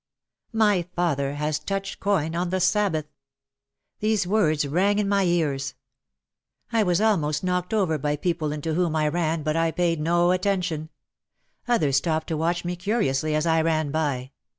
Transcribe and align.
"My 0.55 0.81
father 0.95 1.33
has 1.35 1.59
touched 1.59 1.99
coin 1.99 2.33
on 2.33 2.49
the 2.49 2.59
Sabbath!" 2.59 3.05
These 3.99 4.25
words 4.25 4.67
rang 4.67 4.97
in 4.97 5.07
my 5.07 5.25
ears. 5.25 5.75
I 6.71 6.81
was 6.81 6.99
almost 6.99 7.43
knocked 7.43 7.71
OUT 7.71 7.81
OF 7.83 7.89
THE 7.89 7.93
SHADOW 7.93 8.01
79 8.01 8.09
over 8.09 8.17
by 8.17 8.21
people 8.23 8.51
into 8.51 8.73
whom 8.73 8.95
I 8.95 9.07
ran 9.07 9.43
but 9.43 9.55
I 9.55 9.69
paid 9.69 9.99
no 10.01 10.31
attention. 10.31 10.89
Others 11.67 11.97
stopped 11.97 12.25
to 12.29 12.37
watch 12.37 12.65
me 12.65 12.75
curiously 12.75 13.35
as 13.35 13.45
I 13.45 13.61
ran 13.61 13.91
by. 13.91 14.31